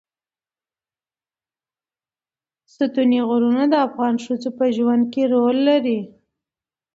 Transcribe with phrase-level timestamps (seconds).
[2.73, 5.99] ستوني غرونه د افغان ښځو په ژوند کې رول لري.